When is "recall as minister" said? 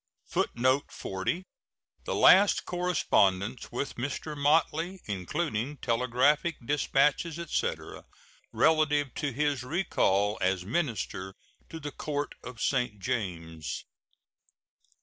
9.61-11.35